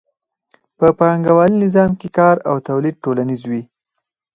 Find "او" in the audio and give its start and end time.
2.49-2.55